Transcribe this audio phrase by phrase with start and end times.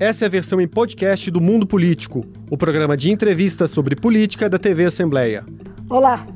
[0.00, 4.48] Essa é a versão em podcast do Mundo Político, o programa de entrevistas sobre política
[4.48, 5.44] da TV Assembleia.
[5.90, 6.26] Olá!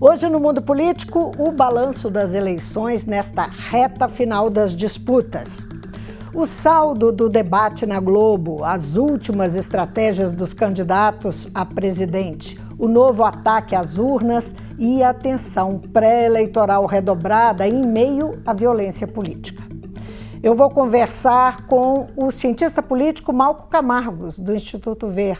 [0.00, 5.66] Hoje no Mundo Político, o balanço das eleições nesta reta final das disputas.
[6.32, 13.24] O saldo do debate na Globo, as últimas estratégias dos candidatos a presidente, o novo
[13.24, 19.67] ataque às urnas e a tensão pré-eleitoral redobrada em meio à violência política.
[20.40, 25.36] Eu vou conversar com o cientista político Malco Camargos, do Instituto Ver.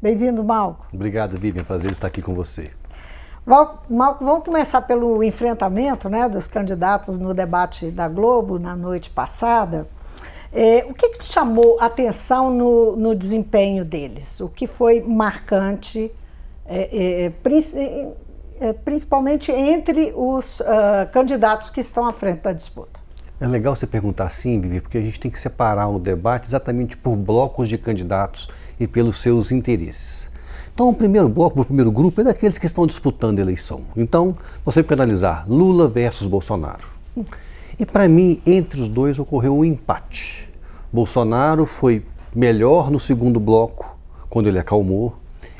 [0.00, 0.86] Bem-vindo, Malco.
[0.90, 1.64] Obrigado, Vivian.
[1.64, 2.70] Prazer estar aqui com você.
[3.44, 9.86] Malco, vamos começar pelo enfrentamento né, dos candidatos no debate da Globo na noite passada.
[10.50, 14.40] É, o que, que, te chamou a atenção no, no, desempenho deles?
[14.40, 16.10] O que foi marcante,
[16.64, 20.64] é, é, é principalmente entre os uh,
[21.12, 22.97] candidatos que estão à frente da disputa?
[23.40, 26.96] É legal você perguntar assim, Vivi, porque a gente tem que separar o debate exatamente
[26.96, 28.48] por blocos de candidatos
[28.80, 30.28] e pelos seus interesses.
[30.74, 33.82] Então, o primeiro bloco, o primeiro grupo é daqueles que estão disputando a eleição.
[33.96, 36.84] Então, você pode analisar Lula versus Bolsonaro.
[37.78, 40.50] E para mim, entre os dois ocorreu um empate.
[40.92, 43.96] Bolsonaro foi melhor no segundo bloco,
[44.28, 45.14] quando ele acalmou,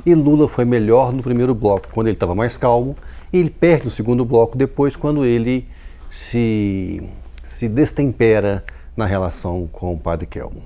[0.04, 2.96] e Lula foi melhor no primeiro bloco, quando ele estava mais calmo,
[3.32, 5.68] e ele perde no segundo bloco depois, quando ele
[6.10, 7.08] se
[7.50, 8.62] se destempera
[8.96, 10.62] na relação com o padre Kelmo.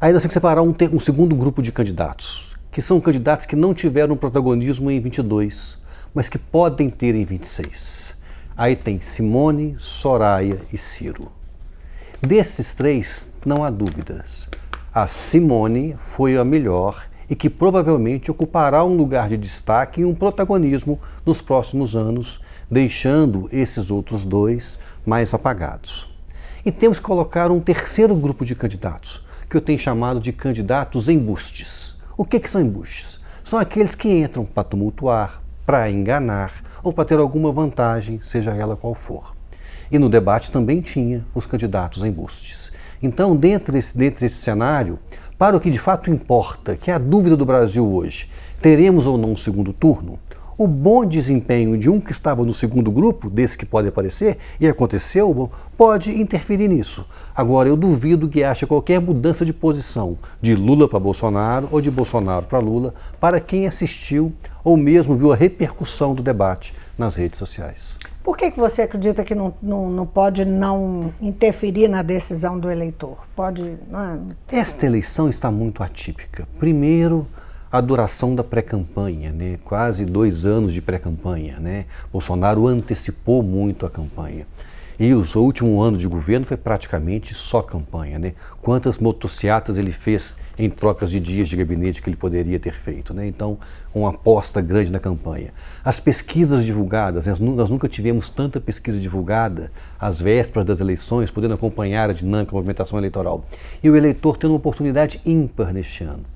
[0.00, 3.56] Aí nós temos que separar um, um segundo grupo de candidatos, que são candidatos que
[3.56, 5.82] não tiveram protagonismo em 22,
[6.12, 8.14] mas que podem ter em 26.
[8.56, 11.32] Aí tem Simone, Soraya e Ciro.
[12.20, 14.48] Desses três, não há dúvidas.
[14.92, 20.14] A Simone foi a melhor e que provavelmente ocupará um lugar de destaque e um
[20.14, 26.08] protagonismo nos próximos anos, deixando esses outros dois mais apagados.
[26.64, 31.08] E temos que colocar um terceiro grupo de candidatos, que eu tenho chamado de candidatos
[31.08, 31.94] embustes.
[32.16, 33.20] O que, que são embustes?
[33.44, 38.76] São aqueles que entram para tumultuar, para enganar ou para ter alguma vantagem, seja ela
[38.76, 39.34] qual for.
[39.90, 42.72] E no debate também tinha os candidatos embustes.
[43.02, 44.98] Então, dentro desse, dentro desse cenário,
[45.38, 48.30] para o que de fato importa, que é a dúvida do Brasil hoje,
[48.62, 50.18] teremos ou não um segundo turno?
[50.56, 54.68] O bom desempenho de um que estava no segundo grupo, desse que pode aparecer, e
[54.68, 57.04] aconteceu, pode interferir nisso.
[57.34, 61.90] Agora, eu duvido que ache qualquer mudança de posição de Lula para Bolsonaro ou de
[61.90, 64.32] Bolsonaro para Lula para quem assistiu
[64.62, 67.98] ou mesmo viu a repercussão do debate nas redes sociais.
[68.22, 72.70] Por que, que você acredita que não, não, não pode não interferir na decisão do
[72.70, 73.18] eleitor?
[73.36, 73.62] Pode.
[74.48, 74.56] É?
[74.56, 76.48] Esta eleição está muito atípica.
[76.58, 77.26] Primeiro,
[77.74, 79.58] a duração da pré-campanha, né?
[79.64, 81.58] quase dois anos de pré-campanha.
[81.58, 81.86] Né?
[82.12, 84.46] Bolsonaro antecipou muito a campanha.
[84.96, 88.16] E os último ano de governo foi praticamente só campanha.
[88.16, 88.34] Né?
[88.62, 93.12] Quantas motocicletas ele fez em trocas de dias de gabinete que ele poderia ter feito.
[93.12, 93.26] Né?
[93.26, 93.58] Então,
[93.92, 95.52] uma aposta grande na campanha.
[95.84, 102.08] As pesquisas divulgadas, nós nunca tivemos tanta pesquisa divulgada às vésperas das eleições, podendo acompanhar
[102.08, 103.44] a dinâmica, a movimentação eleitoral.
[103.82, 106.33] E o eleitor tendo uma oportunidade ímpar neste ano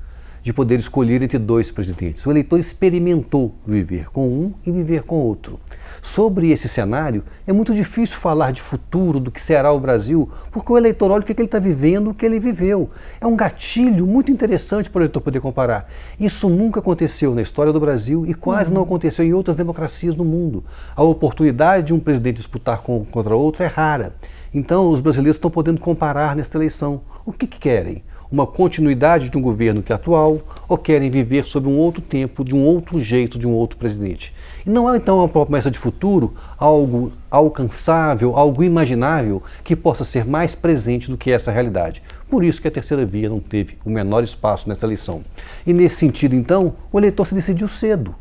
[0.48, 2.24] de poder escolher entre dois presidentes.
[2.24, 5.60] O eleitor experimentou viver com um e viver com outro.
[6.00, 10.72] Sobre esse cenário, é muito difícil falar de futuro, do que será o Brasil, porque
[10.72, 12.88] o eleitor olha o que ele está vivendo, o que ele viveu.
[13.20, 15.86] É um gatilho muito interessante para o eleitor poder comparar.
[16.18, 18.76] Isso nunca aconteceu na história do Brasil e quase uhum.
[18.76, 20.64] não aconteceu em outras democracias no mundo.
[20.96, 24.14] A oportunidade de um presidente disputar com, contra outro é rara.
[24.54, 27.02] Então, os brasileiros estão podendo comparar nesta eleição.
[27.26, 28.02] O que, que querem?
[28.30, 32.44] Uma continuidade de um governo que é atual ou querem viver sob um outro tempo,
[32.44, 34.34] de um outro jeito, de um outro presidente.
[34.66, 40.26] E não há então uma promessa de futuro, algo alcançável, algo imaginável que possa ser
[40.26, 42.02] mais presente do que essa realidade.
[42.28, 45.22] Por isso que a terceira via não teve o menor espaço nessa eleição.
[45.66, 48.14] E nesse sentido, então, o eleitor se decidiu cedo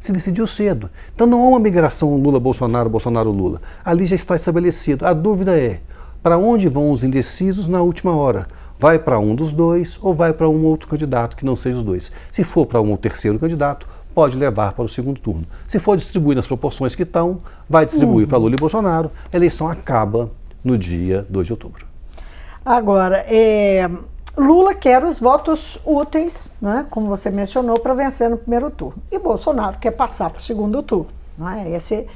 [0.00, 0.88] se decidiu cedo.
[1.14, 3.60] Então não há uma migração Lula-Bolsonaro, Bolsonaro-Lula.
[3.84, 5.04] Ali já está estabelecido.
[5.04, 5.80] A dúvida é
[6.22, 8.46] para onde vão os indecisos na última hora?
[8.78, 11.82] Vai para um dos dois ou vai para um outro candidato que não seja os
[11.82, 12.12] dois.
[12.30, 15.46] Se for para um terceiro candidato, pode levar para o segundo turno.
[15.66, 18.28] Se for distribuir nas proporções que estão, vai distribuir uhum.
[18.28, 19.10] para Lula e Bolsonaro.
[19.32, 20.30] A eleição acaba
[20.62, 21.86] no dia 2 de outubro.
[22.64, 23.88] Agora, é,
[24.36, 29.02] Lula quer os votos úteis, né, como você mencionou, para vencer no primeiro turno.
[29.10, 31.08] E Bolsonaro quer passar para o segundo turno.
[31.36, 31.72] Né?
[31.72, 32.06] Esse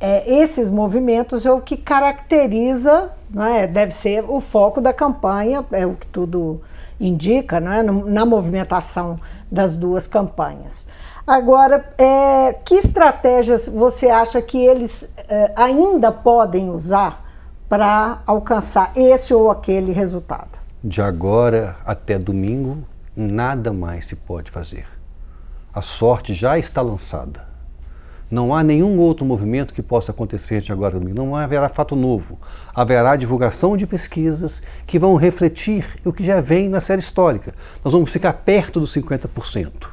[0.00, 5.86] é, esses movimentos é o que caracteriza, é, deve ser o foco da campanha, é
[5.86, 6.60] o que tudo
[7.00, 9.18] indica, é, na movimentação
[9.50, 10.86] das duas campanhas.
[11.26, 17.24] Agora, é, que estratégias você acha que eles é, ainda podem usar
[17.68, 20.58] para alcançar esse ou aquele resultado?
[20.82, 22.84] De agora até domingo,
[23.16, 24.86] nada mais se pode fazer.
[25.72, 27.53] A sorte já está lançada.
[28.34, 31.16] Não há nenhum outro movimento que possa acontecer de agora domingo.
[31.16, 32.36] Não haverá fato novo.
[32.74, 37.54] Haverá divulgação de pesquisas que vão refletir o que já vem na série histórica.
[37.84, 39.86] Nós vamos ficar perto dos 50%.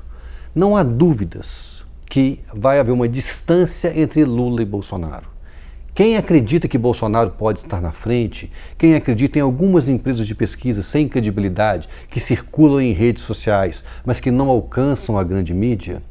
[0.56, 5.30] Não há dúvidas que vai haver uma distância entre Lula e Bolsonaro.
[5.94, 10.82] Quem acredita que Bolsonaro pode estar na frente, quem acredita em algumas empresas de pesquisa
[10.82, 16.02] sem credibilidade, que circulam em redes sociais, mas que não alcançam a grande mídia,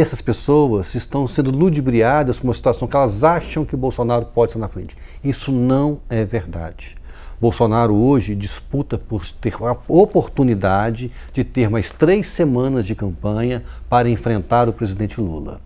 [0.00, 4.60] essas pessoas estão sendo ludibriadas com uma situação que elas acham que Bolsonaro pode estar
[4.60, 4.96] na frente.
[5.22, 6.96] Isso não é verdade.
[7.40, 14.08] Bolsonaro hoje disputa por ter a oportunidade de ter mais três semanas de campanha para
[14.08, 15.60] enfrentar o presidente Lula.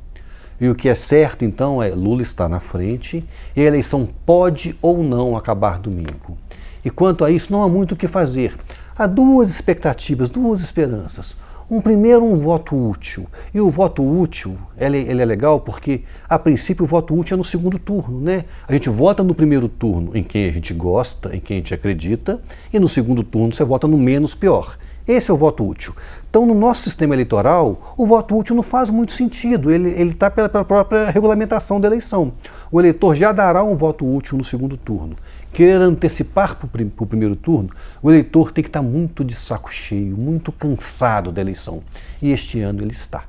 [0.58, 3.22] E o que é certo, então, é Lula está na frente
[3.54, 6.38] e a eleição pode ou não acabar domingo.
[6.82, 8.56] E quanto a isso, não há muito o que fazer.
[8.96, 11.36] Há duas expectativas, duas esperanças.
[11.68, 13.26] Um primeiro, um voto útil.
[13.52, 17.38] E o voto útil, ele, ele, é legal porque, a princípio, o voto útil é
[17.38, 18.44] no segundo turno, né?
[18.68, 21.74] A gente vota no primeiro turno em quem a gente gosta, em quem a gente
[21.74, 22.40] acredita,
[22.72, 24.78] e no segundo turno você vota no menos pior.
[25.08, 25.94] Esse é o voto útil.
[26.36, 30.50] Então, no nosso sistema eleitoral, o voto útil não faz muito sentido, ele está pela,
[30.50, 32.30] pela, própria regulamentação da eleição.
[32.70, 35.16] O eleitor já dará um voto útil no segundo turno.
[35.50, 37.70] Querer antecipar para o primeiro turno,
[38.02, 41.82] o eleitor tem que estar tá muito de saco cheio, muito cansado da eleição.
[42.20, 43.24] E este ano ele está.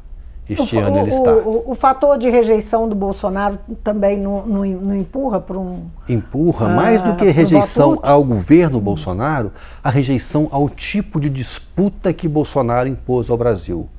[0.49, 1.33] Este o, ano ele o, está.
[1.33, 5.83] O, o, fator de rejeição do Bolsonaro também não, não, não empurra para um.
[6.07, 9.51] Empurra, ah, mais do que rejeição ao governo Bolsonaro,
[9.83, 13.89] a rejeição ao tipo de disputa que Bolsonaro impôs ao Brasil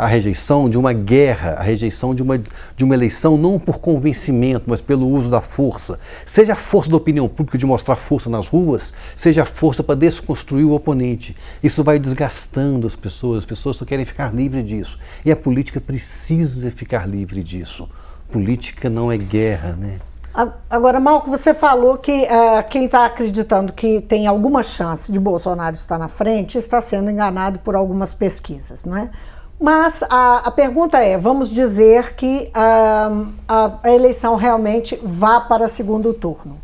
[0.00, 4.64] a rejeição de uma guerra, a rejeição de uma, de uma eleição não por convencimento,
[4.66, 6.00] mas pelo uso da força.
[6.24, 9.94] Seja a força da opinião pública de mostrar força nas ruas, seja a força para
[9.94, 11.36] desconstruir o oponente.
[11.62, 14.98] Isso vai desgastando as pessoas, as pessoas só querem ficar livres disso.
[15.22, 17.86] E a política precisa ficar livre disso.
[18.32, 19.98] Política não é guerra, né?
[20.70, 25.74] Agora, Malco, você falou que uh, quem está acreditando que tem alguma chance de Bolsonaro
[25.74, 29.10] estar na frente está sendo enganado por algumas pesquisas, não é?
[29.60, 33.10] Mas a, a, pergunta é: vamos dizer que a,
[33.46, 36.58] a, a eleição realmente vá para segundo turno.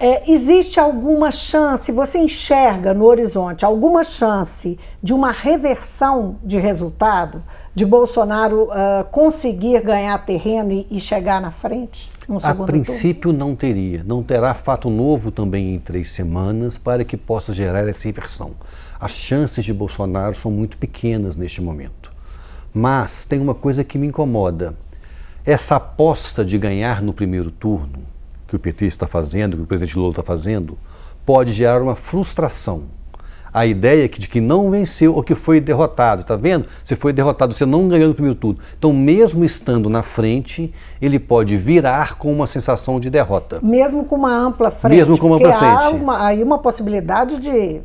[0.00, 7.42] É, existe alguma chance, você enxerga no horizonte alguma chance de uma reversão de resultado,
[7.74, 12.10] de Bolsonaro uh, conseguir ganhar terreno e, e chegar na frente?
[12.42, 13.38] A princípio turno?
[13.38, 18.08] não teria, não terá fato novo também em três semanas para que possa gerar essa
[18.08, 18.52] inversão.
[18.98, 22.03] As chances de Bolsonaro são muito pequenas neste momento.
[22.74, 24.74] Mas tem uma coisa que me incomoda.
[25.46, 28.00] Essa aposta de ganhar no primeiro turno,
[28.48, 30.76] que o PT está fazendo, que o presidente Lula está fazendo,
[31.24, 32.82] pode gerar uma frustração.
[33.52, 36.66] A ideia de que não venceu ou que foi derrotado, está vendo?
[36.82, 38.58] Você foi derrotado, você não ganhou no primeiro turno.
[38.76, 43.60] Então, mesmo estando na frente, ele pode virar com uma sensação de derrota.
[43.62, 44.96] Mesmo com uma ampla frente.
[44.96, 45.84] Mesmo com uma ampla frente.
[45.84, 47.80] Há uma, aí uma possibilidade de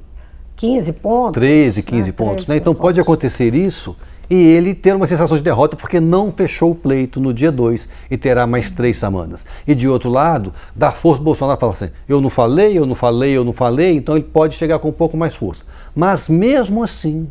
[0.56, 1.33] 15 pontos.
[1.33, 2.15] 13, 15 né?
[2.18, 2.45] pontos.
[2.45, 2.57] 13, né?
[2.57, 2.81] Então, pontos.
[2.81, 3.95] pode acontecer isso
[4.30, 7.90] e ele ter uma sensação de derrota porque não fechou o pleito no dia 2
[8.12, 9.46] e terá mais três semanas.
[9.66, 13.31] E de outro lado, da força Bolsonaro fala assim: eu não falei, eu não falei,
[13.31, 15.66] eu não falei, então ele pode chegar com um pouco mais força.
[15.95, 17.28] Mas mesmo assim,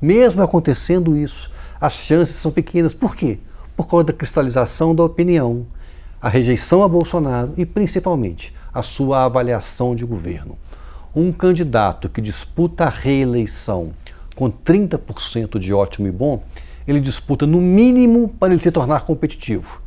[0.00, 2.92] mesmo acontecendo isso, as chances são pequenas.
[2.92, 3.38] Por quê?
[3.74, 5.66] Por causa da cristalização da opinião,
[6.20, 10.58] a rejeição a Bolsonaro e principalmente a sua avaliação de governo.
[11.16, 13.92] Um candidato que disputa a reeleição
[14.34, 16.42] com 30% de ótimo e bom,
[16.86, 19.80] ele disputa no mínimo para ele se tornar competitivo.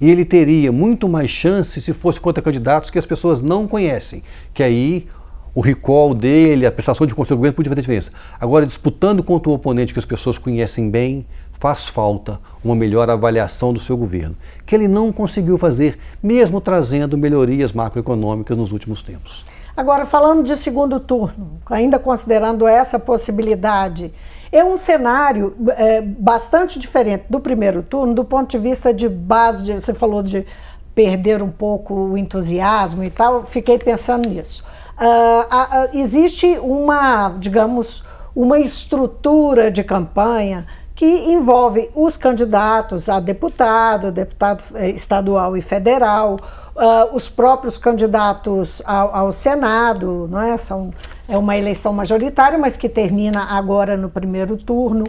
[0.00, 4.22] E ele teria muito mais chance se fosse contra candidatos que as pessoas não conhecem,
[4.52, 5.06] que aí
[5.54, 8.10] o recall dele, a prestação de conselho podia fazer diferença.
[8.40, 13.72] Agora, disputando contra um oponente que as pessoas conhecem bem, faz falta uma melhor avaliação
[13.72, 14.34] do seu governo,
[14.66, 19.44] que ele não conseguiu fazer, mesmo trazendo melhorias macroeconômicas nos últimos tempos.
[19.76, 24.12] Agora, falando de segundo turno, ainda considerando essa possibilidade,
[24.50, 29.64] é um cenário é, bastante diferente do primeiro turno, do ponto de vista de base.
[29.64, 30.46] De, você falou de
[30.94, 34.62] perder um pouco o entusiasmo e tal, fiquei pensando nisso.
[34.98, 38.04] Uh, uh, existe uma, digamos,
[38.36, 46.36] uma estrutura de campanha que envolve os candidatos a deputado, deputado eh, estadual e federal,
[46.76, 50.56] uh, os próprios candidatos ao, ao, Senado, não é?
[50.56, 50.92] São,
[51.28, 55.06] é uma eleição majoritária, mas que termina agora no primeiro turno.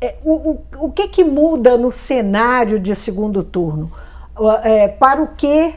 [0.00, 3.90] É, o, o, o que, que muda no cenário de segundo turno?
[4.36, 5.74] Uh, é, para o que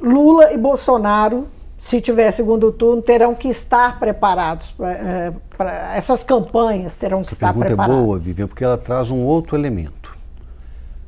[0.00, 4.74] Lula e Bolsonaro se tiver segundo turno, terão que estar preparados.
[4.80, 7.96] É, pra, essas campanhas terão que Essa estar pergunta preparadas.
[7.96, 10.16] é boa, Vivian, porque ela traz um outro elemento.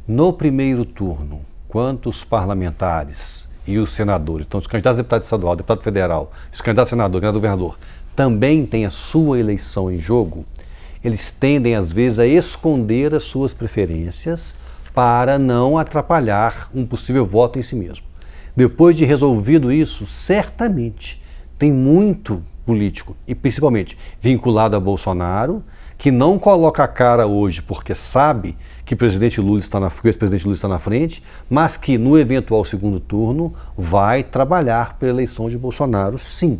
[0.07, 5.83] No primeiro turno, quantos parlamentares e os senadores, então os candidatos a deputado estadual, deputado
[5.83, 7.79] federal, os candidatos a senador, candidato a governador,
[8.17, 10.47] também têm a sua eleição em jogo,
[11.05, 14.57] eles tendem às vezes a esconder as suas preferências
[14.95, 18.07] para não atrapalhar um possível voto em si mesmo.
[18.57, 21.23] Depois de resolvido isso, certamente
[21.59, 25.63] tem muito político, e principalmente vinculado a Bolsonaro,
[25.99, 28.57] que não coloca a cara hoje porque sabe
[28.88, 31.99] que o presidente Lula está na, que o ex-presidente Lula está na frente, mas que
[31.99, 36.59] no eventual segundo turno vai trabalhar pela eleição de Bolsonaro, sim.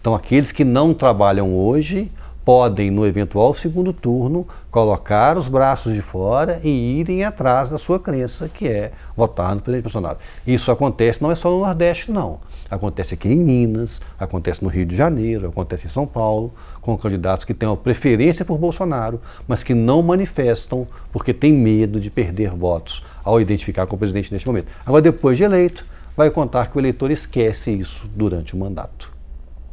[0.00, 2.10] Então aqueles que não trabalham hoje
[2.44, 7.98] podem, no eventual segundo turno, colocar os braços de fora e irem atrás da sua
[7.98, 10.18] crença, que é votar no presidente Bolsonaro.
[10.46, 12.40] Isso acontece não é só no Nordeste, não.
[12.70, 17.44] Acontece aqui em Minas, acontece no Rio de Janeiro, acontece em São Paulo, com candidatos
[17.44, 22.50] que têm uma preferência por Bolsonaro, mas que não manifestam porque têm medo de perder
[22.50, 24.68] votos ao identificar com o presidente neste momento.
[24.84, 25.84] Agora, depois de eleito,
[26.16, 29.19] vai contar que o eleitor esquece isso durante o mandato.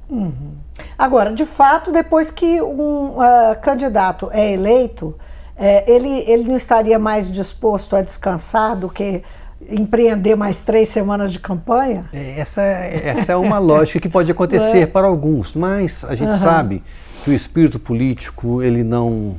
[0.09, 0.53] Uhum.
[0.97, 5.15] Agora, de fato, depois que um uh, candidato é eleito,
[5.55, 9.23] é, ele, ele não estaria mais disposto a descansar do que
[9.69, 12.05] empreender mais três semanas de campanha?
[12.13, 14.85] É, essa, essa é uma lógica que pode acontecer é.
[14.85, 16.37] para alguns, mas a gente uhum.
[16.37, 16.83] sabe
[17.23, 19.35] que o espírito político ele não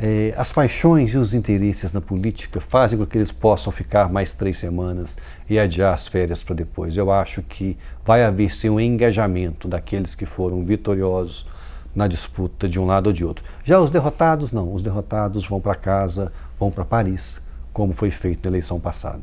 [0.00, 4.32] é, as paixões e os interesses na política fazem com que eles possam ficar mais
[4.32, 5.18] três semanas
[5.50, 6.96] e adiar as férias para depois.
[6.96, 11.46] Eu acho que vai haver sim um engajamento daqueles que foram vitoriosos
[11.94, 13.44] na disputa de um lado ou de outro.
[13.64, 14.72] Já os derrotados, não.
[14.72, 19.22] Os derrotados vão para casa, vão para Paris, como foi feito na eleição passada.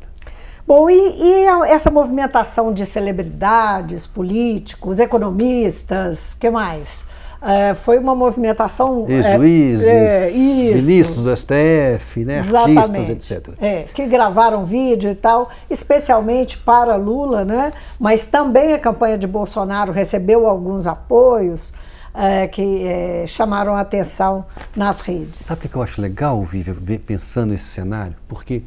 [0.66, 7.04] Bom, e, e, essa movimentação de celebridades, políticos, economistas, que mais?
[7.40, 9.06] É, foi uma movimentação.
[9.08, 13.54] Ex-juízes, é, é, ministros do STF, né, artistas, etc.
[13.60, 17.72] É, que gravaram vídeo e tal, especialmente para Lula, né?
[17.98, 21.72] mas também a campanha de Bolsonaro recebeu alguns apoios.
[22.18, 25.40] É, que é, chamaram a atenção nas redes.
[25.40, 28.16] Sabe o que eu acho legal, Vivi, pensando nesse cenário?
[28.26, 28.62] Porque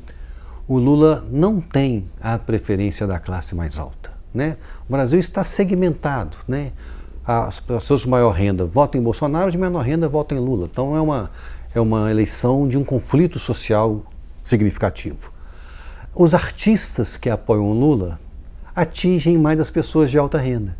[0.67, 4.11] o Lula não tem a preferência da classe mais alta.
[4.31, 4.55] Né?
[4.87, 6.37] O Brasil está segmentado.
[6.47, 6.73] Né?
[7.31, 10.67] As pessoas de maior renda votam em Bolsonaro, de menor renda votam em Lula.
[10.71, 11.29] Então é uma,
[11.75, 14.01] é uma eleição de um conflito social
[14.41, 15.31] significativo.
[16.15, 18.19] Os artistas que apoiam Lula
[18.75, 20.75] atingem mais as pessoas de alta renda.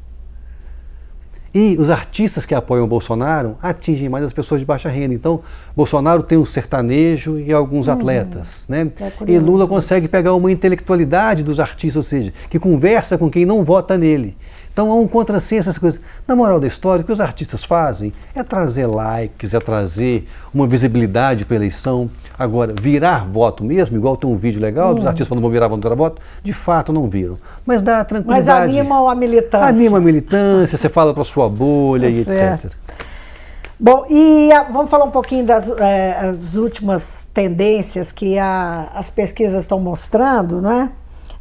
[1.53, 5.13] E os artistas que apoiam Bolsonaro atingem mais as pessoas de baixa renda.
[5.13, 5.41] Então,
[5.75, 7.93] Bolsonaro tem um sertanejo e alguns uhum.
[7.93, 8.91] atletas, né?
[8.99, 13.45] É e Lula consegue pegar uma intelectualidade dos artistas, ou seja, que conversa com quem
[13.45, 14.35] não vota nele.
[14.79, 15.99] Então há um contrassenso essas coisas.
[16.25, 20.65] Na moral da história, o que os artistas fazem é trazer likes, é trazer uma
[20.65, 22.09] visibilidade para a eleição.
[22.37, 25.07] Agora, virar voto mesmo, igual tem um vídeo legal dos hum.
[25.07, 27.37] artistas falando vão virar voto voto, de fato não viram.
[27.65, 28.47] Mas dá tranquilidade.
[28.47, 29.67] Mas animam a militância.
[29.67, 32.67] Anima a militância, você fala para sua bolha é e certo.
[32.67, 32.77] etc.
[33.77, 39.09] Bom, e a, vamos falar um pouquinho das é, as últimas tendências que a, as
[39.09, 40.89] pesquisas estão mostrando, não é?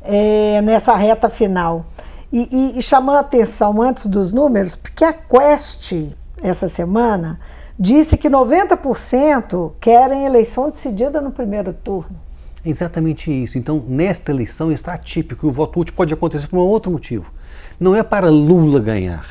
[0.02, 1.86] é nessa reta final.
[2.32, 5.94] E, e, e chamando a atenção antes dos números, porque a Quest,
[6.42, 7.40] essa semana,
[7.78, 12.16] disse que 90% querem eleição decidida no primeiro turno.
[12.64, 13.56] Exatamente isso.
[13.56, 15.46] Então, nesta eleição está atípico.
[15.46, 17.32] O voto útil pode acontecer por um outro motivo.
[17.78, 19.24] Não é para Lula ganhar.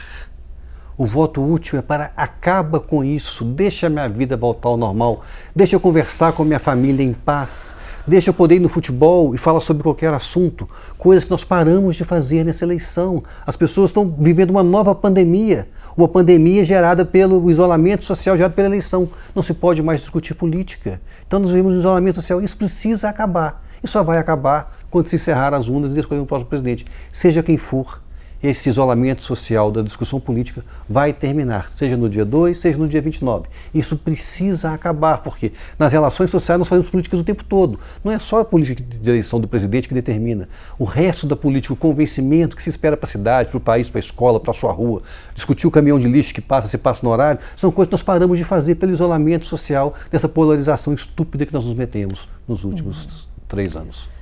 [0.99, 5.21] O voto útil é para acaba com isso, deixa minha vida voltar ao normal,
[5.55, 7.75] deixa eu conversar com minha família em paz,
[8.07, 11.97] deixa eu poder ir no futebol e falar sobre qualquer assunto, coisas que nós paramos
[11.97, 13.21] de fazer nessa eleição.
[13.45, 18.67] As pessoas estão vivendo uma nova pandemia, uma pandemia gerada pelo isolamento social gerado pela
[18.67, 19.07] eleição.
[19.35, 20.99] Não se pode mais discutir política.
[21.27, 22.41] Então nós vivemos um isolamento social.
[22.41, 23.63] Isso precisa acabar.
[23.83, 27.43] E só vai acabar quando se encerrar as urnas e escolher um próximo presidente, seja
[27.43, 28.06] quem for
[28.41, 33.01] esse isolamento social da discussão política vai terminar, seja no dia 2, seja no dia
[33.01, 33.47] 29.
[33.73, 37.79] Isso precisa acabar, porque nas relações sociais nós fazemos políticas o tempo todo.
[38.03, 40.47] Não é só a política de eleição do presidente que determina.
[40.77, 43.89] O resto da política, o convencimento que se espera para a cidade, para o país,
[43.89, 45.01] para a escola, para a sua rua,
[45.33, 48.03] discutir o caminhão de lixo que passa, se passa no horário, são coisas que nós
[48.03, 53.05] paramos de fazer pelo isolamento social, dessa polarização estúpida que nós nos metemos nos últimos
[53.05, 53.11] uhum.
[53.47, 54.16] três anos.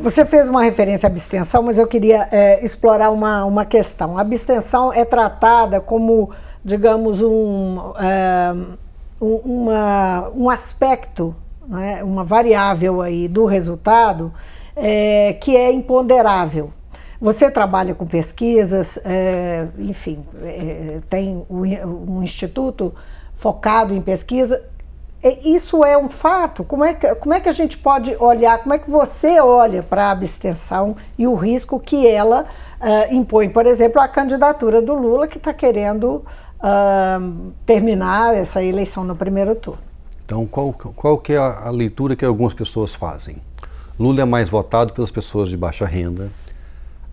[0.00, 4.18] Você fez uma referência à abstenção, mas eu queria é, explorar uma, uma questão.
[4.18, 6.30] A abstenção é tratada como,
[6.62, 8.54] digamos, um, é,
[9.18, 11.34] uma, um aspecto,
[11.66, 14.30] né, uma variável aí do resultado
[14.76, 16.70] é, que é imponderável.
[17.18, 21.62] Você trabalha com pesquisas, é, enfim, é, tem um,
[22.16, 22.94] um, instituto
[23.34, 24.62] focado em pesquisa.
[25.44, 26.62] Isso é um fato?
[26.62, 29.82] Como é, que, como é que a gente pode olhar, como é que você olha
[29.82, 32.46] para a abstenção e o risco que ela
[32.80, 33.48] uh, impõe?
[33.48, 36.24] Por exemplo, a candidatura do Lula, que está querendo
[36.60, 39.80] uh, terminar essa eleição no primeiro turno.
[40.24, 43.38] Então, qual, qual que é a, a leitura que algumas pessoas fazem?
[43.98, 46.30] Lula é mais votado pelas pessoas de baixa renda,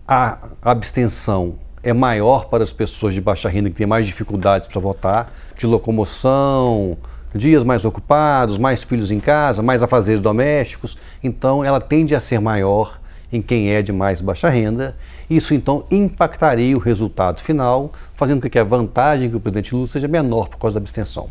[0.06, 4.80] a abstenção é maior para as pessoas de baixa renda que têm mais dificuldades para
[4.80, 6.96] votar, de locomoção,
[7.36, 10.96] dias mais ocupados, mais filhos em casa, mais afazeres domésticos.
[11.22, 13.00] Então, ela tende a ser maior
[13.32, 14.96] em quem é de mais baixa renda.
[15.28, 19.88] Isso, então, impactaria o resultado final, fazendo com que a vantagem que o presidente Lula
[19.88, 21.28] seja menor por causa da abstenção.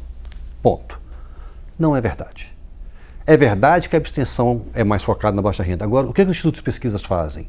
[0.61, 0.99] Ponto.
[1.77, 2.53] Não é verdade.
[3.25, 5.83] É verdade que a abstenção é mais focada na baixa renda.
[5.83, 7.47] Agora, o que, é que os institutos de pesquisas fazem?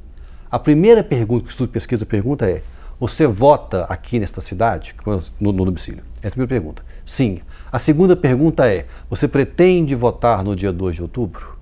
[0.51, 2.63] A primeira pergunta que o Instituto de Pesquisa pergunta é:
[2.99, 4.95] você vota aqui nesta cidade,
[5.39, 6.03] no, no domicílio?
[6.19, 6.85] Essa é a primeira pergunta.
[7.05, 7.41] Sim.
[7.71, 11.57] A segunda pergunta é: você pretende votar no dia 2 de outubro?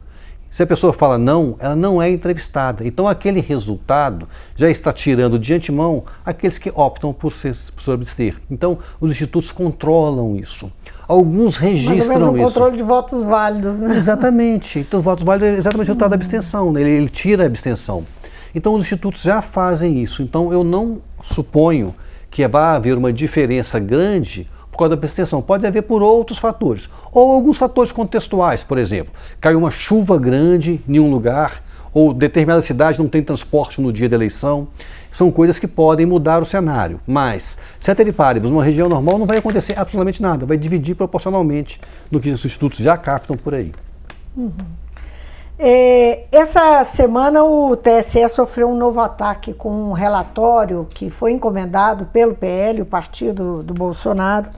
[0.55, 2.87] Se a pessoa fala não, ela não é entrevistada.
[2.87, 8.41] Então, aquele resultado já está tirando de antemão aqueles que optam por, ser, por abster.
[8.49, 10.71] Então, os institutos controlam isso.
[11.09, 12.45] Alguns registram Mais ou menos um isso.
[12.45, 13.97] controle de votos válidos, né?
[13.97, 14.79] Exatamente.
[14.79, 16.73] Então, votos válidos é exatamente o resultado da abstenção.
[16.73, 16.83] Né?
[16.83, 18.07] Ele, ele tira a abstenção.
[18.55, 20.23] Então, os institutos já fazem isso.
[20.23, 21.93] Então, eu não suponho
[22.31, 25.41] que vá haver uma diferença grande por causa da abstenção.
[25.41, 26.91] Pode haver por outros fatores.
[27.13, 29.15] Ou alguns fatores contextuais, por exemplo.
[29.41, 31.63] Caiu uma chuva grande em um lugar,
[31.93, 34.67] ou determinada cidade não tem transporte no dia da eleição.
[35.13, 37.01] São coisas que podem mudar o cenário.
[37.07, 40.45] Mas, ceteris paribus, numa região normal não vai acontecer absolutamente nada.
[40.45, 43.73] Vai dividir proporcionalmente no que os institutos já captam por aí.
[44.37, 44.51] Uhum.
[45.57, 52.07] É, essa semana o TSE sofreu um novo ataque com um relatório que foi encomendado
[52.07, 54.49] pelo PL, o partido do Bolsonaro,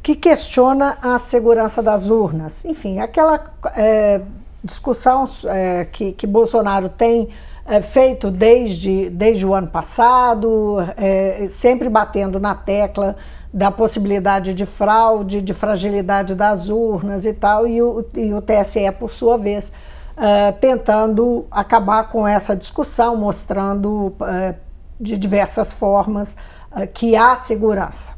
[0.00, 2.64] que questiona a segurança das urnas.
[2.64, 4.20] Enfim, aquela é,
[4.62, 7.30] discussão é, que, que Bolsonaro tem
[7.66, 13.16] é, feito desde, desde o ano passado, é, sempre batendo na tecla
[13.52, 18.90] da possibilidade de fraude, de fragilidade das urnas e tal, e o, e o TSE,
[18.98, 19.72] por sua vez,
[20.16, 24.54] uh, tentando acabar com essa discussão, mostrando uh,
[25.00, 26.36] de diversas formas
[26.72, 28.14] uh, que há segurança.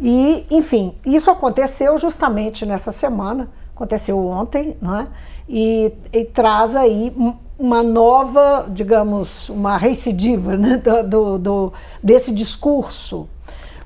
[0.00, 5.06] E, enfim, isso aconteceu justamente nessa semana, aconteceu ontem, não é?
[5.48, 7.14] e, e traz aí
[7.58, 13.28] uma nova, digamos, uma recidiva né, do, do, desse discurso.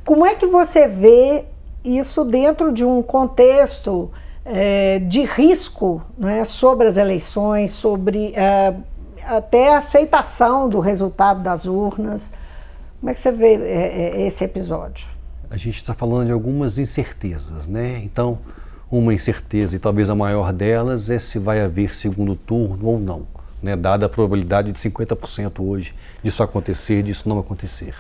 [0.05, 1.45] Como é que você vê
[1.85, 4.11] isso dentro de um contexto
[4.49, 8.75] é, de risco né, sobre as eleições, sobre é,
[9.25, 12.33] até a aceitação do resultado das urnas.
[12.99, 15.07] Como é que você vê é, esse episódio?
[15.51, 18.01] A gente está falando de algumas incertezas, né?
[18.03, 18.39] Então,
[18.91, 23.27] uma incerteza, e talvez a maior delas, é se vai haver segundo turno ou não,
[23.63, 23.77] né?
[23.77, 27.95] dada a probabilidade de 50% hoje disso acontecer, disso não acontecer.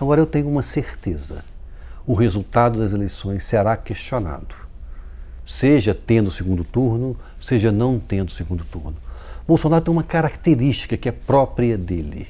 [0.00, 1.44] Agora, eu tenho uma certeza:
[2.06, 4.61] o resultado das eleições será questionado
[5.44, 8.96] seja tendo segundo turno, seja não tendo segundo turno.
[9.46, 12.26] Bolsonaro tem uma característica que é própria dele.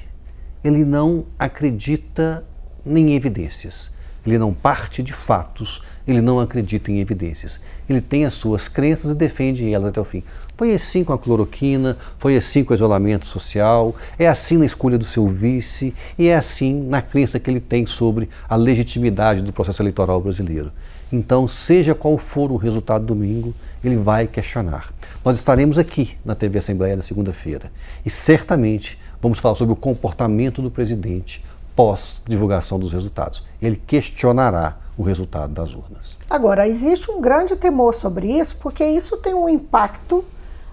[0.63, 2.43] Ele não acredita
[2.85, 3.91] em evidências.
[4.25, 7.59] Ele não parte de fatos, ele não acredita em evidências.
[7.89, 10.23] Ele tem as suas crenças e defende elas até o fim.
[10.55, 14.97] Foi assim com a cloroquina, foi assim com o isolamento social, é assim na escolha
[14.97, 19.51] do seu vice e é assim na crença que ele tem sobre a legitimidade do
[19.51, 20.71] processo eleitoral brasileiro.
[21.13, 24.91] Então, seja qual for o resultado domingo, ele vai questionar.
[25.23, 27.71] Nós estaremos aqui na TV Assembleia na segunda-feira
[28.03, 31.45] e certamente vamos falar sobre o comportamento do presidente
[31.75, 33.43] pós divulgação dos resultados.
[33.61, 36.17] Ele questionará o resultado das urnas.
[36.27, 40.25] Agora, existe um grande temor sobre isso, porque isso tem um impacto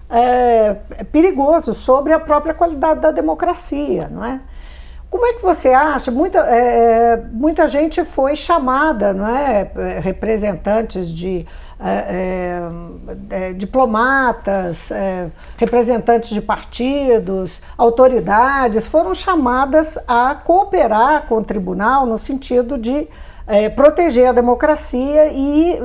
[0.09, 0.73] é,
[1.11, 4.41] perigoso sobre a própria qualidade da democracia, não é?
[5.11, 6.09] Como é que você acha?
[6.09, 9.69] Muita, é, é, muita gente foi chamada, não é?
[9.99, 11.45] representantes de
[11.77, 12.69] é,
[13.29, 22.05] é, é diplomatas, é, representantes de partidos, autoridades, foram chamadas a cooperar com o tribunal
[22.05, 23.09] no sentido de
[23.75, 25.77] proteger a democracia e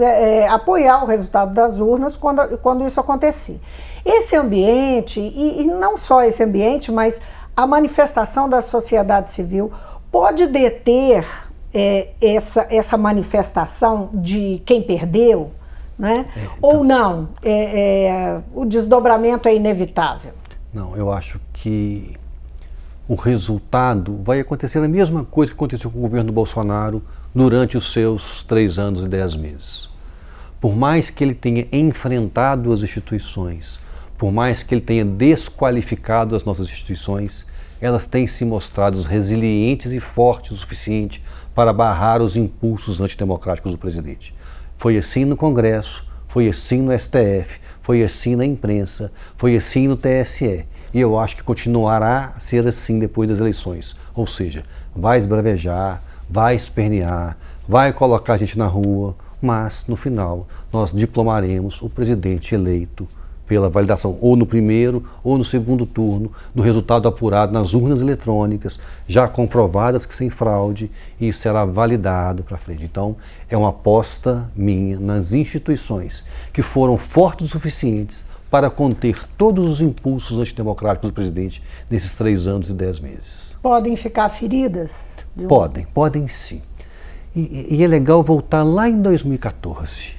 [0.48, 3.58] apoiar o resultado das urnas quando, quando isso acontecia.
[4.04, 7.20] Esse ambiente, e, e não só esse ambiente, mas
[7.56, 9.72] a manifestação da sociedade civil
[10.12, 11.26] pode deter
[11.72, 15.52] é, essa, essa manifestação de quem perdeu,
[15.98, 16.26] né?
[16.36, 17.30] É, então, ou não?
[17.42, 20.32] É, é, o desdobramento é inevitável?
[20.72, 22.14] Não, eu acho que
[23.08, 27.02] o resultado vai acontecer a mesma coisa que aconteceu com o governo Bolsonaro
[27.34, 29.88] durante os seus três anos e dez meses.
[30.60, 33.78] Por mais que ele tenha enfrentado as instituições,
[34.16, 37.46] por mais que ele tenha desqualificado as nossas instituições,
[37.80, 41.22] elas têm se mostrado resilientes e fortes o suficiente
[41.54, 44.34] para barrar os impulsos antidemocráticos do presidente.
[44.76, 49.96] Foi assim no Congresso, foi assim no STF, foi assim na imprensa, foi assim no
[49.96, 50.66] TSE.
[50.92, 53.96] E eu acho que continuará a ser assim depois das eleições.
[54.14, 57.36] Ou seja, vai esbravejar, vai espernear,
[57.68, 63.06] vai colocar a gente na rua, mas no final nós diplomaremos o presidente eleito
[63.46, 68.78] pela validação ou no primeiro ou no segundo turno do resultado apurado nas urnas eletrônicas,
[69.06, 72.84] já comprovadas que sem fraude, e será validado para frente.
[72.84, 73.16] Então,
[73.48, 79.80] é uma aposta minha nas instituições que foram fortes o suficientes para conter todos os
[79.80, 83.56] impulsos antidemocráticos do presidente nesses três anos e dez meses.
[83.60, 85.16] Podem ficar feridas?
[85.36, 85.48] Um...
[85.48, 86.62] Podem, podem sim.
[87.34, 90.14] E, e é legal voltar lá em 2014.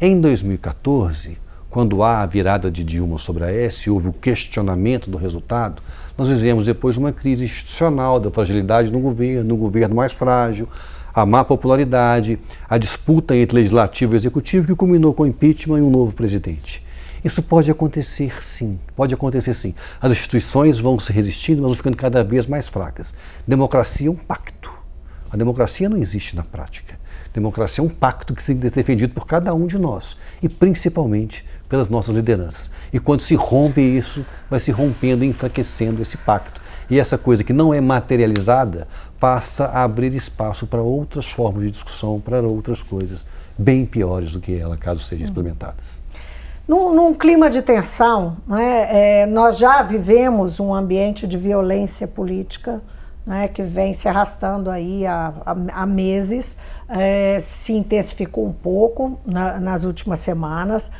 [0.00, 1.38] Em 2014,
[1.74, 5.82] quando há a virada de Dilma sobre a S, houve o questionamento do resultado,
[6.16, 10.68] nós vivemos depois uma crise institucional da fragilidade no governo, no governo mais frágil,
[11.12, 12.38] a má popularidade,
[12.70, 16.80] a disputa entre legislativo e executivo que culminou com o impeachment e um novo presidente.
[17.24, 19.74] Isso pode acontecer sim, pode acontecer sim.
[20.00, 23.16] As instituições vão se resistindo, mas vão ficando cada vez mais fracas.
[23.48, 24.72] Democracia é um pacto.
[25.28, 27.02] A democracia não existe na prática.
[27.34, 30.48] Democracia é um pacto que tem que ser defendido por cada um de nós e
[30.48, 32.70] principalmente pelas nossas lideranças.
[32.92, 36.62] E quando se rompe isso, vai se rompendo e enfraquecendo esse pacto.
[36.88, 38.86] E essa coisa que não é materializada
[39.18, 43.26] passa a abrir espaço para outras formas de discussão, para outras coisas
[43.58, 46.00] bem piores do que ela, caso sejam implementadas.
[46.68, 52.80] Num, num clima de tensão, né, é, nós já vivemos um ambiente de violência política
[53.26, 55.32] né, que vem se arrastando aí há,
[55.72, 56.58] há, meses,
[56.88, 60.90] é, se intensificou um pouco na, nas últimas semanas,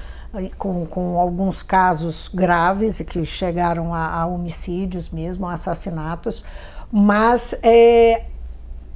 [0.59, 6.45] com, com, alguns casos graves que chegaram a, a, homicídios mesmo, assassinatos,
[6.91, 8.25] mas é,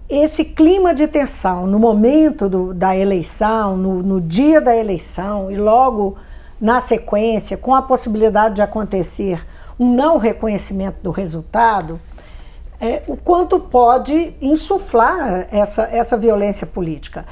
[0.09, 5.57] esse clima de tensão no momento do, da eleição, no, no dia da eleição e
[5.57, 6.17] logo
[6.61, 9.47] na sequência, com a possibilidade de acontecer
[9.79, 12.01] um não reconhecimento do resultado,
[12.81, 17.25] é, o quanto pode insuflar essa, essa violência política.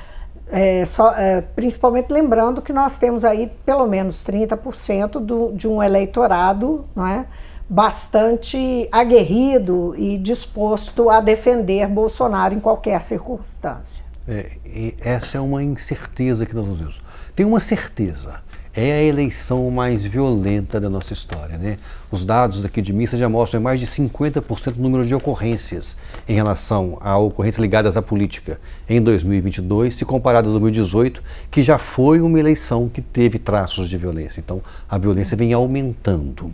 [0.48, 5.82] É, só, é, principalmente lembrando que nós temos aí pelo menos 30% do, de um
[5.82, 7.26] eleitorado não é,
[7.68, 14.04] bastante aguerrido e disposto a defender Bolsonaro em qualquer circunstância.
[14.28, 14.52] É,
[15.00, 17.00] essa é uma incerteza que nós vemos.
[17.34, 18.40] Tem uma certeza
[18.76, 21.56] é a eleição mais violenta da nossa história.
[21.56, 21.78] Né?
[22.12, 25.96] Os dados daqui de Missa já mostram mais de 50% do número de ocorrências
[26.28, 31.78] em relação a ocorrências ligadas à política em 2022, se comparado a 2018, que já
[31.78, 34.40] foi uma eleição que teve traços de violência.
[34.40, 36.52] Então, a violência vem aumentando.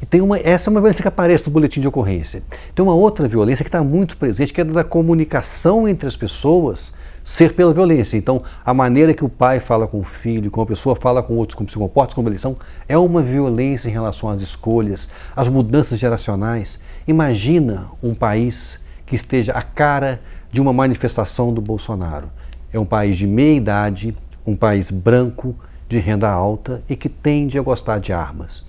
[0.00, 2.44] E tem uma, essa é uma violência que aparece no boletim de ocorrência.
[2.72, 6.92] Tem uma outra violência que está muito presente, que é da comunicação entre as pessoas
[7.24, 8.18] ser pela violência.
[8.18, 11.34] Então, a maneira que o pai fala com o filho, como a pessoa fala com
[11.34, 12.56] outros, como se comporta como eles são,
[12.86, 16.78] é uma violência em relação às escolhas, às mudanças geracionais.
[17.08, 20.20] Imagina um país que esteja à cara
[20.52, 22.28] de uma manifestação do Bolsonaro.
[22.70, 24.14] É um país de meia idade,
[24.46, 25.56] um país branco,
[25.88, 28.64] de renda alta e que tende a gostar de armas.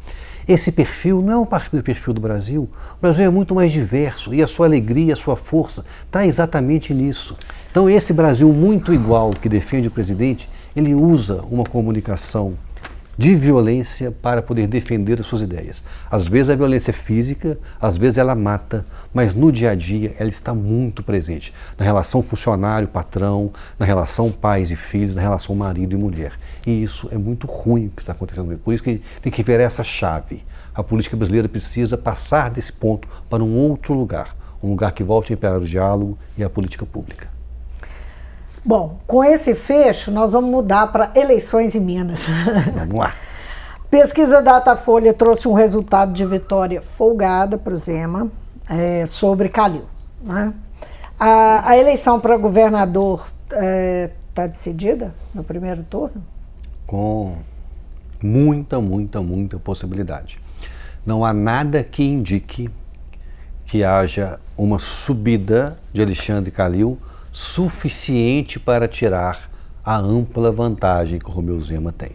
[0.48, 1.46] Esse perfil não é o
[1.82, 2.70] perfil do Brasil.
[2.98, 6.94] O Brasil é muito mais diverso e a sua alegria, a sua força está exatamente
[6.94, 7.36] nisso.
[7.72, 12.54] Então, esse Brasil muito igual que defende o presidente, ele usa uma comunicação
[13.18, 15.84] de violência para poder defender as suas ideias.
[16.10, 20.16] Às vezes a violência é física, às vezes ela mata, mas no dia a dia
[20.20, 25.96] ela está muito presente na relação funcionário-patrão, na relação pais e filhos, na relação marido
[25.96, 26.34] e mulher.
[26.66, 28.58] E isso é muito ruim o que está acontecendo.
[28.58, 30.44] Por isso que tem que ver essa chave.
[30.74, 35.32] A política brasileira precisa passar desse ponto para um outro lugar, um lugar que volte
[35.32, 37.35] a imperar o diálogo e a política pública.
[38.66, 42.26] Bom, com esse fecho, nós vamos mudar para eleições em Minas.
[42.74, 43.14] Vamos lá.
[43.92, 48.28] Pesquisa Datafolha trouxe um resultado de vitória folgada para o Zema
[48.68, 49.86] é, sobre Calil.
[50.20, 50.52] Né?
[51.20, 56.24] A, a, eleição para governador está é, tá decidida no primeiro turno?
[56.88, 57.36] Com
[58.22, 60.40] muita, muita, muita possibilidade.
[61.06, 62.68] Não há nada que indique
[63.64, 66.98] que haja uma subida de Alexandre Calil
[67.36, 69.52] suficiente para tirar
[69.84, 72.14] a ampla vantagem que o Romeu Zema tem.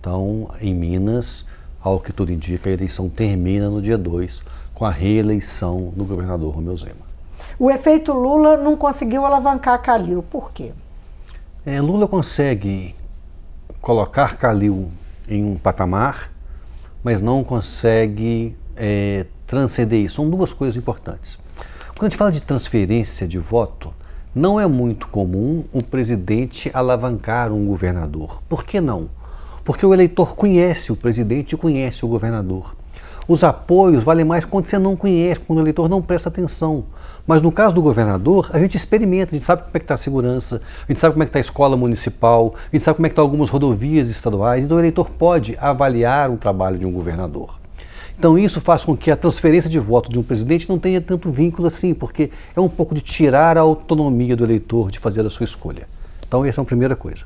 [0.00, 1.46] Então, em Minas,
[1.80, 4.42] ao que tudo indica, a eleição termina no dia 2,
[4.74, 7.06] com a reeleição do governador Romeu Zema.
[7.56, 10.72] O efeito Lula não conseguiu alavancar Calil, por quê?
[11.64, 12.92] É, Lula consegue
[13.80, 14.90] colocar Calil
[15.28, 16.32] em um patamar,
[17.04, 20.16] mas não consegue é, transcender isso.
[20.16, 21.38] São duas coisas importantes.
[21.90, 23.94] Quando a gente fala de transferência de voto,
[24.36, 28.42] não é muito comum o presidente alavancar um governador.
[28.46, 29.08] Por que não?
[29.64, 32.76] Porque o eleitor conhece o presidente e conhece o governador.
[33.26, 36.84] Os apoios valem mais quando você não conhece, quando o eleitor não presta atenção.
[37.26, 39.94] Mas no caso do governador, a gente experimenta, a gente sabe como é que está
[39.94, 42.96] a segurança, a gente sabe como é que está a escola municipal, a gente sabe
[42.96, 46.78] como é que estão tá algumas rodovias estaduais, então o eleitor pode avaliar o trabalho
[46.78, 47.65] de um governador.
[48.18, 51.30] Então isso faz com que a transferência de voto de um presidente não tenha tanto
[51.30, 55.30] vínculo assim, porque é um pouco de tirar a autonomia do eleitor de fazer a
[55.30, 55.86] sua escolha.
[56.26, 57.24] Então essa é a primeira coisa.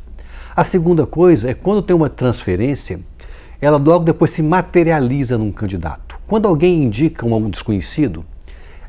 [0.55, 2.99] A segunda coisa é quando tem uma transferência,
[3.61, 6.19] ela logo depois se materializa num candidato.
[6.27, 8.25] Quando alguém indica um desconhecido,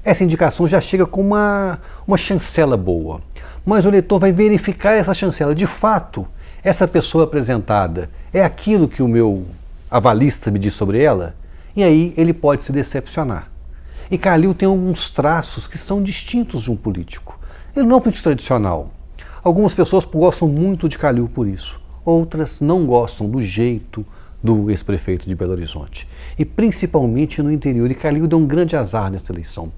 [0.03, 3.21] essa indicação já chega com uma, uma chancela boa.
[3.63, 5.53] Mas o eleitor vai verificar essa chancela.
[5.53, 6.27] De fato,
[6.63, 9.45] essa pessoa apresentada é aquilo que o meu
[9.89, 11.35] avalista me diz sobre ela?
[11.75, 13.49] E aí ele pode se decepcionar.
[14.09, 17.39] E Calil tem alguns traços que são distintos de um político.
[17.75, 18.91] Ele não é um político tradicional.
[19.43, 21.79] Algumas pessoas gostam muito de Calil por isso.
[22.03, 24.05] Outras não gostam do jeito
[24.43, 26.07] do ex-prefeito de Belo Horizonte.
[26.37, 27.89] E principalmente no interior.
[27.89, 29.71] E Calil deu um grande azar nessa eleição.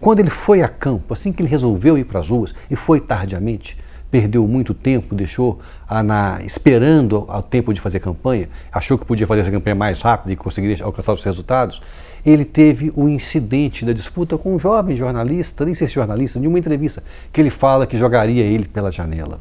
[0.00, 3.00] Quando ele foi a campo, assim que ele resolveu ir para as ruas, e foi
[3.00, 3.78] tardiamente,
[4.12, 9.26] perdeu muito tempo, deixou a, na, esperando ao tempo de fazer campanha, achou que podia
[9.26, 11.80] fazer essa campanha mais rápida e conseguiria alcançar os resultados,
[12.24, 16.38] ele teve o um incidente da disputa com um jovem jornalista, nem sei se jornalista,
[16.38, 19.40] de uma entrevista, que ele fala que jogaria ele pela janela.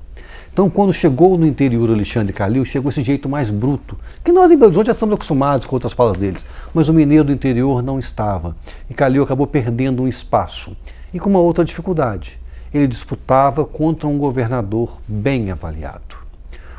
[0.53, 4.55] Então, quando chegou no interior Alexandre Calil, chegou esse jeito mais bruto, que nós em
[4.55, 7.99] Belo Horizonte já estamos acostumados com outras falas deles, mas o mineiro do interior não
[7.99, 8.55] estava.
[8.89, 10.75] E Calil acabou perdendo um espaço.
[11.13, 12.40] E com uma outra dificuldade,
[12.73, 16.21] ele disputava contra um governador bem avaliado.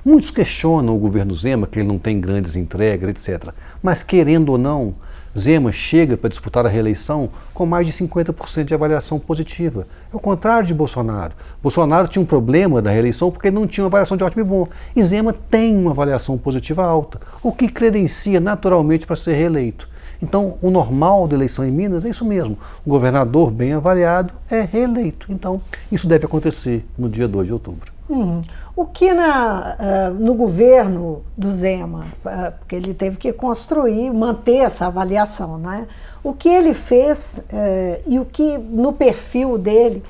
[0.05, 3.51] Muitos questionam o governo Zema, que ele não tem grandes entregas, etc.
[3.81, 4.95] Mas, querendo ou não,
[5.39, 9.87] Zema chega para disputar a reeleição com mais de 50% de avaliação positiva.
[10.13, 11.35] É o contrário de Bolsonaro.
[11.63, 14.69] Bolsonaro tinha um problema da reeleição porque não tinha uma avaliação de ótimo e bom.
[14.95, 19.89] E Zema tem uma avaliação positiva alta, o que credencia naturalmente para ser reeleito.
[20.23, 22.57] Então, o normal da eleição em Minas é isso mesmo.
[22.87, 25.27] O governador bem avaliado é reeleito.
[25.31, 27.93] Então, isso deve acontecer no dia 2 de outubro.
[28.09, 28.43] Uhum.
[28.75, 34.59] O que na, uh, no governo do Zema, uh, porque ele teve que construir, manter
[34.59, 35.87] essa avaliação, né?
[36.23, 40.03] o que ele fez uh, e o que no perfil dele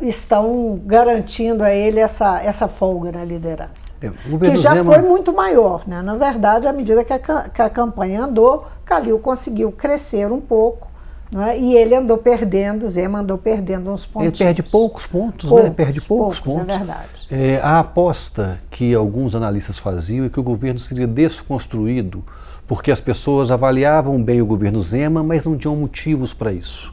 [0.00, 3.92] estão garantindo a ele essa, essa folga na liderança.
[4.00, 4.94] É, que já Zema...
[4.94, 5.82] foi muito maior.
[5.86, 6.00] Né?
[6.00, 10.90] Na verdade, à medida que a, que a campanha andou, Calil conseguiu crescer um pouco
[11.36, 11.58] é?
[11.58, 14.40] E ele andou perdendo, Zema andou perdendo uns pontos.
[14.40, 15.74] Ele perde poucos pontos, poucos, né?
[15.74, 16.74] Perde poucos, poucos é pontos.
[16.74, 17.26] É verdade.
[17.30, 22.24] É, a aposta que alguns analistas faziam é que o governo seria desconstruído
[22.66, 26.92] porque as pessoas avaliavam bem o governo Zema, mas não tinham motivos para isso.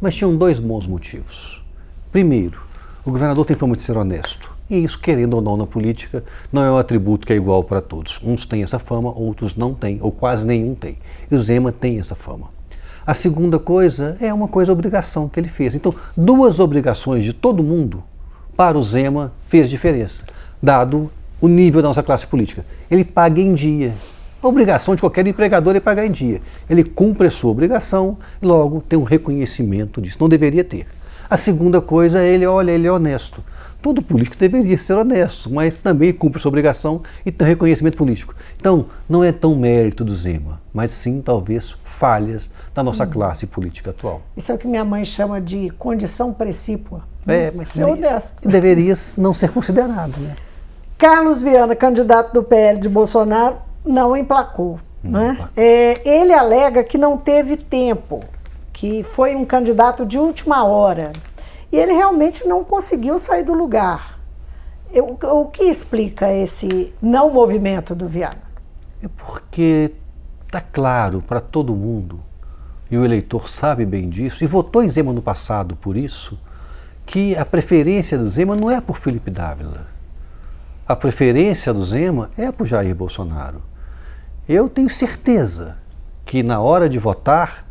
[0.00, 1.62] Mas tinham dois bons motivos.
[2.10, 2.62] Primeiro,
[3.04, 4.51] o governador tem fama de ser honesto.
[4.72, 7.82] E isso, querendo ou não, na política, não é um atributo que é igual para
[7.82, 8.18] todos.
[8.24, 10.96] Uns têm essa fama, outros não têm, ou quase nenhum tem.
[11.30, 12.48] E o Zema tem essa fama.
[13.06, 15.74] A segunda coisa é uma coisa obrigação que ele fez.
[15.74, 18.02] Então, duas obrigações de todo mundo
[18.56, 20.24] para o Zema fez diferença,
[20.62, 22.64] dado o nível da nossa classe política.
[22.90, 23.92] Ele paga em dia.
[24.42, 26.40] A obrigação de qualquer empregador é pagar em dia.
[26.70, 30.16] Ele cumpre a sua obrigação e logo tem um reconhecimento disso.
[30.18, 30.86] Não deveria ter.
[31.28, 33.42] A segunda coisa é ele, olha, ele é honesto.
[33.82, 38.32] Todo político deveria ser honesto, mas também cumpre sua obrigação e tem reconhecimento político.
[38.56, 43.10] Então, não é tão mérito do Zema, mas sim, talvez, falhas da nossa hum.
[43.10, 44.22] classe política atual.
[44.36, 47.02] Isso é o que minha mãe chama de condição precípua.
[47.26, 48.48] É, mas ser honesto.
[48.48, 50.36] Deveria não ser considerado, né?
[50.96, 54.78] Carlos Viana, candidato do PL de Bolsonaro, não emplacou.
[55.02, 55.30] Não né?
[55.32, 55.52] Emplacou.
[55.56, 58.22] É, ele alega que não teve tempo,
[58.72, 61.10] que foi um candidato de última hora
[61.72, 64.20] e ele realmente não conseguiu sair do lugar.
[64.92, 68.42] Eu, o que explica esse não movimento do Viana?
[69.02, 69.90] É porque
[70.44, 72.20] está claro para todo mundo,
[72.90, 76.38] e o eleitor sabe bem disso, e votou em Zema no passado por isso,
[77.06, 79.86] que a preferência do Zema não é por Felipe Dávila.
[80.86, 83.62] A preferência do Zema é por Jair Bolsonaro.
[84.46, 85.78] Eu tenho certeza
[86.26, 87.66] que na hora de votar,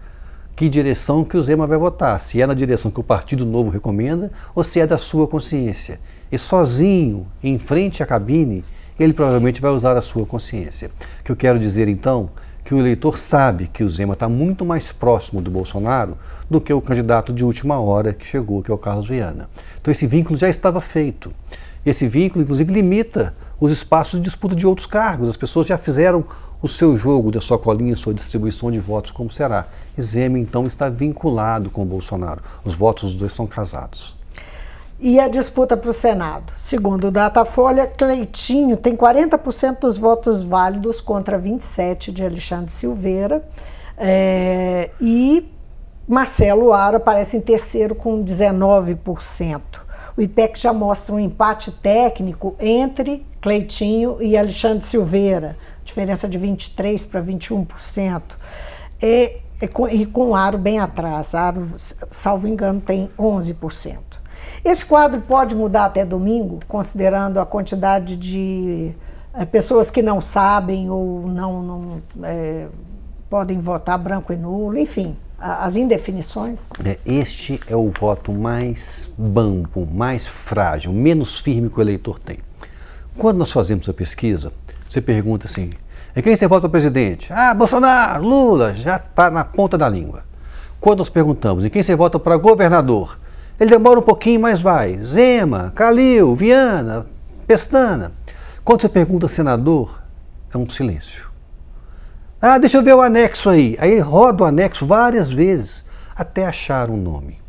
[0.61, 3.71] que direção que o Zema vai votar, se é na direção que o Partido Novo
[3.71, 5.99] recomenda ou se é da sua consciência.
[6.31, 8.63] E sozinho, em frente à cabine,
[8.99, 10.91] ele provavelmente vai usar a sua consciência.
[11.21, 12.29] O que eu quero dizer então
[12.63, 16.15] que o eleitor sabe que o Zema está muito mais próximo do Bolsonaro
[16.47, 19.49] do que o candidato de última hora que chegou, que é o Carlos Viana.
[19.81, 21.33] Então esse vínculo já estava feito.
[21.83, 25.27] Esse vínculo, inclusive, limita os espaços de disputa de outros cargos.
[25.27, 26.23] As pessoas já fizeram
[26.61, 29.67] o seu jogo da sua colinha, sua distribuição de votos, como será.
[29.97, 32.41] E então, está vinculado com Bolsonaro.
[32.63, 34.15] Os votos dos dois são casados.
[34.99, 36.53] E a disputa para o Senado?
[36.59, 43.43] Segundo o Datafolha, Cleitinho tem 40% dos votos válidos contra 27% de Alexandre Silveira.
[43.97, 45.49] É, e
[46.07, 49.61] Marcelo Aro aparece em terceiro com 19%.
[50.15, 55.55] O IPEC já mostra um empate técnico entre Cleitinho e Alexandre Silveira,
[55.91, 58.21] diferença de 23% para 21%.
[59.01, 61.35] É, é com, e com Aro bem atrás.
[61.35, 61.67] Aro,
[62.09, 63.97] salvo engano, tem 11%.
[64.63, 68.91] Esse quadro pode mudar até domingo, considerando a quantidade de
[69.33, 72.67] é, pessoas que não sabem ou não, não é,
[73.29, 76.69] podem votar branco e nulo, enfim, as indefinições.
[76.85, 82.37] É, este é o voto mais bambo, mais frágil, menos firme que o eleitor tem.
[83.17, 84.53] Quando nós fazemos a pesquisa,
[84.91, 85.69] você pergunta assim:
[86.13, 87.31] é quem você vota para presidente?
[87.31, 90.23] Ah, Bolsonaro, Lula, já está na ponta da língua.
[90.81, 93.17] Quando nós perguntamos em quem você vota para governador,
[93.57, 94.99] ele demora um pouquinho, mas vai.
[95.05, 97.05] Zema, Calil, Viana,
[97.47, 98.11] Pestana.
[98.65, 100.01] Quando você pergunta senador,
[100.53, 101.29] é um silêncio.
[102.41, 103.77] Ah, deixa eu ver o anexo aí.
[103.79, 107.39] Aí roda o anexo várias vezes até achar um nome.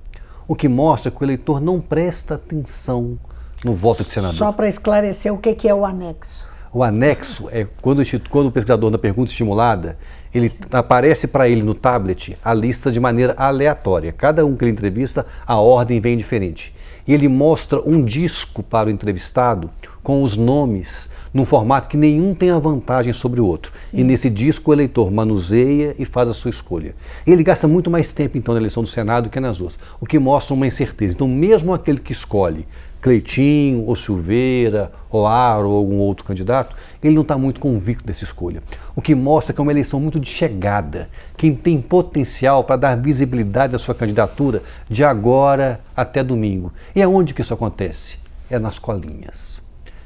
[0.47, 3.19] O que mostra que o eleitor não presta atenção
[3.65, 4.37] no voto de senador.
[4.37, 6.52] Só para esclarecer o que é o anexo.
[6.75, 9.99] O anexo é quando, quando o pesquisador na pergunta estimulada,
[10.35, 14.11] ele aparece para ele no tablet a lista de maneira aleatória.
[14.11, 16.75] Cada um que ele entrevista, a ordem vem diferente.
[17.07, 19.69] E ele mostra um disco para o entrevistado
[20.03, 23.73] com os nomes num formato que nenhum tem a vantagem sobre o outro.
[23.79, 23.99] Sim.
[23.99, 26.95] E nesse disco o eleitor manuseia e faz a sua escolha.
[27.27, 30.07] Ele gasta muito mais tempo então na eleição do Senado do que nas outras, o
[30.07, 31.17] que mostra uma incerteza.
[31.17, 32.67] Então, mesmo aquele que escolhe
[33.03, 38.23] Cleitinho, ou Silveira, ou Aro, ou algum outro candidato, ele não está muito convicto dessa
[38.23, 38.63] escolha.
[38.95, 41.11] O que mostra que é uma eleição muito de chegada.
[41.37, 46.73] Quem tem potencial para dar visibilidade à sua candidatura de agora até domingo.
[46.95, 48.19] E aonde que isso acontece?
[48.49, 49.61] É nas colinhas.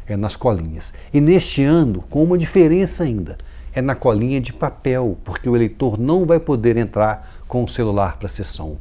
[0.09, 0.95] É nas colinhas.
[1.13, 3.37] E neste ano, com uma diferença ainda,
[3.75, 8.17] é na colinha de papel, porque o eleitor não vai poder entrar com o celular
[8.17, 8.79] para a sessão.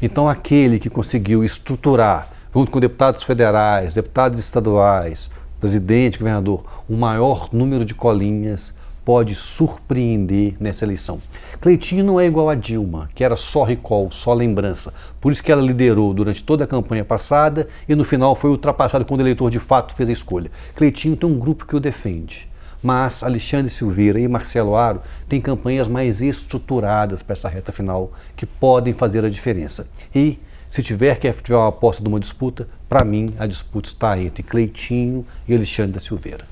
[0.00, 5.28] Então, aquele que conseguiu estruturar junto com deputados federais, deputados estaduais,
[5.60, 11.20] presidente, governador, o maior número de colinhas pode surpreender nessa eleição.
[11.60, 14.94] Cleitinho não é igual a Dilma, que era só recall, só lembrança.
[15.20, 19.04] Por isso que ela liderou durante toda a campanha passada e no final foi ultrapassado
[19.04, 20.50] quando o eleitor de fato fez a escolha.
[20.74, 22.48] Cleitinho tem um grupo que o defende.
[22.82, 28.46] Mas Alexandre Silveira e Marcelo Aro têm campanhas mais estruturadas para essa reta final que
[28.46, 29.86] podem fazer a diferença.
[30.14, 30.38] E
[30.76, 34.42] se tiver que tiver uma aposta de uma disputa, para mim a disputa está entre
[34.42, 36.44] Cleitinho e Alexandre da Silveira.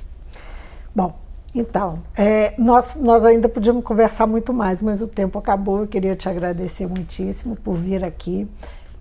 [0.94, 1.14] Bom,
[1.54, 5.80] então, é, nós, nós ainda podíamos conversar muito mais, mas o tempo acabou.
[5.80, 8.48] Eu queria te agradecer muitíssimo por vir aqui.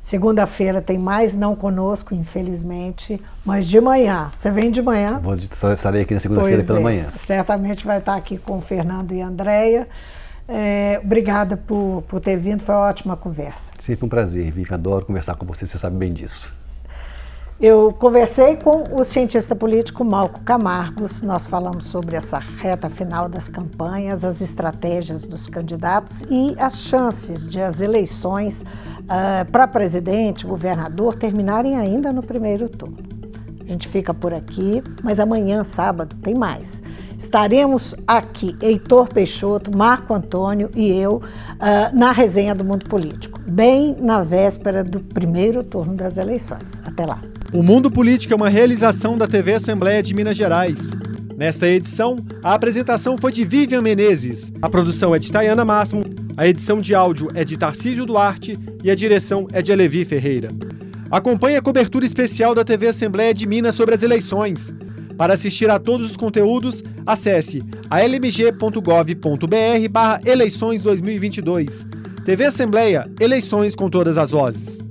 [0.02, 4.30] Segunda-feira tem mais não conosco, infelizmente, mas de manhã.
[4.36, 5.22] Você vem de manhã?
[5.24, 7.06] Vou estarei aqui na segunda-feira pela é, manhã.
[7.16, 9.88] Certamente vai estar aqui com o Fernando e a Andréia.
[10.48, 13.72] É, obrigada por, por ter vindo, foi uma ótima conversa.
[13.80, 14.74] Sempre um prazer, Vivi.
[14.74, 16.54] Adoro conversar com você, você sabe bem disso.
[17.62, 21.22] Eu conversei com o cientista político Malco Camargos.
[21.22, 27.48] Nós falamos sobre essa reta final das campanhas, as estratégias dos candidatos e as chances
[27.48, 32.98] de as eleições uh, para presidente, governador, terminarem ainda no primeiro turno.
[33.62, 36.82] A gente fica por aqui, mas amanhã, sábado, tem mais.
[37.24, 43.96] Estaremos aqui, Heitor Peixoto, Marco Antônio e eu, uh, na resenha do Mundo Político, bem
[43.98, 46.82] na véspera do primeiro turno das eleições.
[46.86, 47.22] Até lá.
[47.54, 50.92] O Mundo Político é uma realização da TV Assembleia de Minas Gerais.
[51.38, 56.04] Nesta edição, a apresentação foi de Vivian Menezes, a produção é de Tayana Máximo,
[56.36, 60.50] a edição de áudio é de Tarcísio Duarte e a direção é de Alevi Ferreira.
[61.10, 64.74] Acompanhe a cobertura especial da TV Assembleia de Minas sobre as eleições.
[65.24, 71.88] Para assistir a todos os conteúdos, acesse almg.gov.br barra eleições 2022.
[72.26, 74.83] TV Assembleia, eleições com todas as vozes.